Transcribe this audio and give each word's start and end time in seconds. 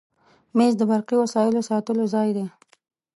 مېز 0.57 0.73
د 0.77 0.81
برقي 0.91 1.15
وسایلو 1.23 1.67
ساتلو 1.69 2.03
ځای 2.13 2.29
دی. 2.37 2.45